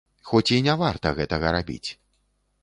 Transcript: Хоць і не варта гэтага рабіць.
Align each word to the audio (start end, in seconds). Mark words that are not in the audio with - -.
Хоць 0.29 0.53
і 0.55 0.57
не 0.67 0.75
варта 0.81 1.07
гэтага 1.19 1.53
рабіць. 1.57 1.89